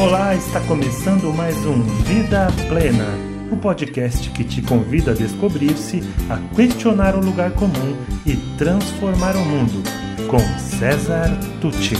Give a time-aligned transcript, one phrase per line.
[0.00, 3.04] Olá, está começando mais um Vida Plena,
[3.52, 9.44] o podcast que te convida a descobrir-se, a questionar o lugar comum e transformar o
[9.44, 9.82] mundo,
[10.30, 11.28] com César
[11.60, 11.96] Tucci.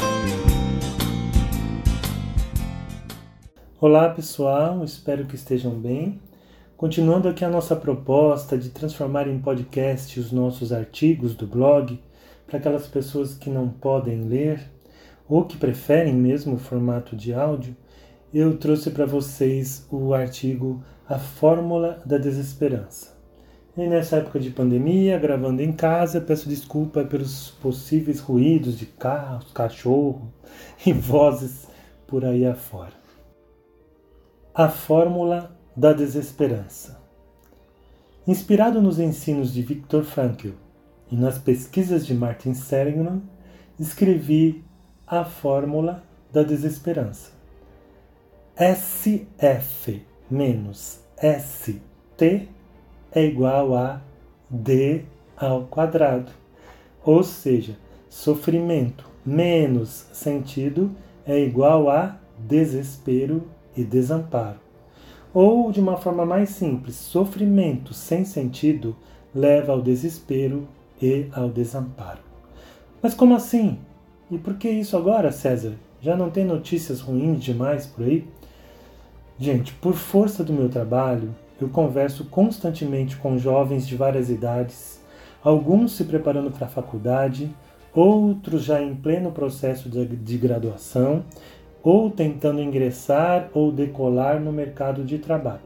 [3.81, 6.21] Olá pessoal, espero que estejam bem.
[6.77, 12.01] Continuando aqui a nossa proposta de transformar em podcast os nossos artigos do blog
[12.47, 14.61] para aquelas pessoas que não podem ler
[15.29, 17.77] ou que preferem mesmo o formato de áudio,
[18.33, 23.17] eu trouxe para vocês o artigo A Fórmula da Desesperança.
[23.75, 29.51] E nessa época de pandemia, gravando em casa, peço desculpa pelos possíveis ruídos de carros,
[29.53, 30.31] cachorro
[30.85, 31.67] e vozes
[32.07, 32.93] por aí afora.
[34.55, 37.01] A Fórmula da Desesperança.
[38.27, 40.51] Inspirado nos ensinos de Viktor Frankl
[41.11, 43.23] e nas pesquisas de Martin Seligman,
[43.81, 44.63] escrevi
[45.07, 47.38] A Fórmula da Desesperança
[48.61, 52.49] SF menos ST
[53.13, 54.03] é igual a
[54.51, 55.05] D
[55.37, 56.33] ao quadrado.
[57.05, 57.79] Ou seja,
[58.11, 60.91] sofrimento menos sentido
[61.25, 63.45] é igual a desespero
[63.77, 64.59] e desamparo.
[65.33, 68.97] Ou, de uma forma mais simples, sofrimento sem sentido
[69.33, 70.67] leva ao desespero
[71.01, 72.23] e ao desamparo.
[73.01, 73.79] Mas como assim?
[74.29, 75.75] E por que isso agora, César?
[76.01, 78.27] Já não tem notícias ruins demais por aí?
[79.41, 85.01] Gente, por força do meu trabalho, eu converso constantemente com jovens de várias idades,
[85.45, 87.49] alguns se preparando para a faculdade,
[87.95, 91.25] outros já em pleno processo de, de graduação,
[91.85, 95.61] ou tentando ingressar ou decolar no mercado de trabalho.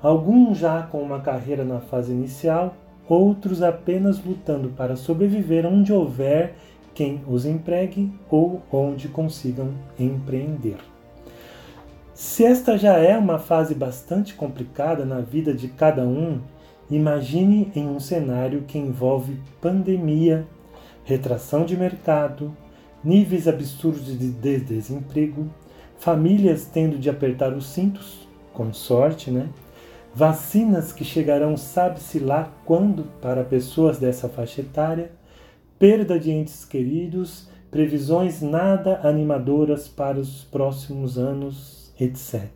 [0.00, 2.76] Alguns já com uma carreira na fase inicial,
[3.08, 6.54] outros apenas lutando para sobreviver onde houver
[6.94, 10.93] quem os empregue ou onde consigam empreender.
[12.14, 16.40] Se esta já é uma fase bastante complicada na vida de cada um,
[16.88, 20.46] imagine em um cenário que envolve pandemia,
[21.02, 22.56] retração de mercado,
[23.02, 25.50] níveis absurdos de desemprego,
[25.98, 29.48] famílias tendo de apertar os cintos, com sorte, né?
[30.14, 35.10] Vacinas que chegarão sabe-se lá quando para pessoas dessa faixa etária,
[35.80, 42.50] perda de entes queridos, previsões nada animadoras para os próximos anos etc.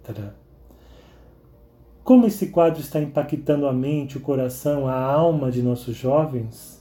[2.04, 6.78] Como esse quadro está impactando a mente, o coração, a alma de nossos jovens?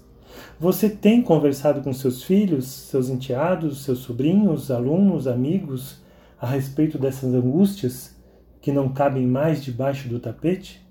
[0.59, 6.01] Você tem conversado com seus filhos, seus enteados, seus sobrinhos, alunos, amigos
[6.39, 8.15] a respeito dessas angústias
[8.61, 10.85] que não cabem mais debaixo do tapete?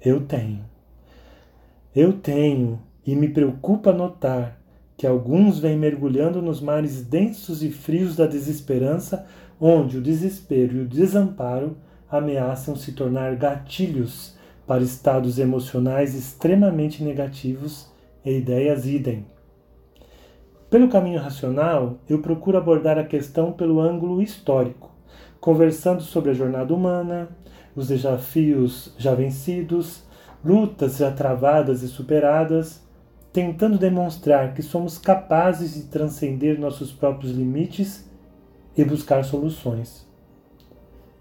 [0.00, 0.64] Eu tenho.
[1.94, 4.59] Eu tenho e me preocupa notar
[5.00, 9.24] que alguns vêm mergulhando nos mares densos e frios da desesperança
[9.58, 11.74] onde o desespero e o desamparo
[12.10, 17.90] ameaçam se tornar gatilhos para estados emocionais extremamente negativos
[18.22, 19.24] e ideias idem.
[20.68, 24.94] Pelo caminho racional, eu procuro abordar a questão pelo ângulo histórico,
[25.40, 27.30] conversando sobre a jornada humana,
[27.74, 30.04] os desafios já vencidos,
[30.44, 32.82] lutas já travadas e superadas,
[33.32, 38.08] tentando demonstrar que somos capazes de transcender nossos próprios limites
[38.76, 40.06] e buscar soluções.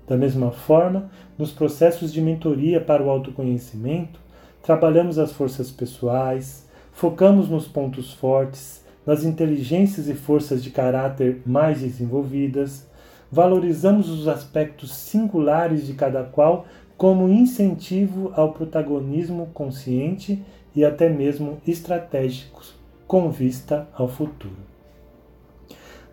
[0.08, 4.20] Da mesma forma, nos processos de mentoria para o autoconhecimento,
[4.64, 11.81] trabalhamos as forças pessoais, focamos nos pontos fortes, nas inteligências e forças de caráter mais
[11.81, 12.88] desenvolvidas,
[13.31, 16.66] valorizamos os aspectos singulares de cada qual
[16.97, 20.44] como incentivo ao protagonismo consciente
[20.75, 22.75] e até mesmo estratégicos
[23.07, 24.69] com vista ao futuro.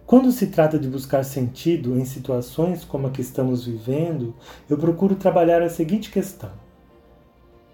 [0.06, 4.34] Quando se trata de buscar sentido em situações como a que estamos vivendo,
[4.71, 6.53] eu procuro trabalhar a seguinte questão: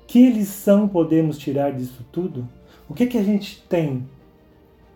[0.07, 2.49] que lição podemos tirar disso tudo?
[2.89, 4.09] O que, que a gente tem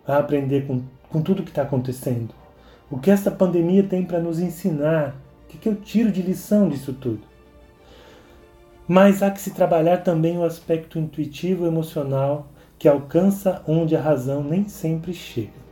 [0.06, 2.34] a aprender com, com tudo que está acontecendo?
[2.90, 5.14] O que essa pandemia tem para nos ensinar?
[5.44, 7.20] O que, que eu tiro de lição disso tudo?
[8.88, 12.46] Mas há que se trabalhar também o aspecto intuitivo emocional
[12.78, 15.66] que alcança onde a razão nem sempre chega.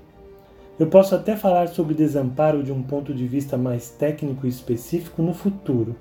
[0.80, 5.22] Eu posso até falar sobre desamparo de um ponto de vista mais técnico e específico
[5.22, 5.94] no futuro,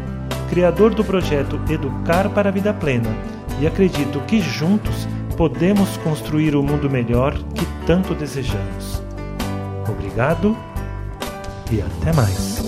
[0.51, 3.09] criador do projeto Educar para a Vida Plena
[3.61, 9.03] e acredito que juntos podemos construir o mundo melhor que tanto desejamos.
[9.89, 10.57] Obrigado
[11.71, 12.63] e até mais.